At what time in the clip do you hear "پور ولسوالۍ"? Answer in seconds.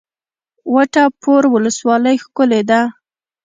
1.21-2.15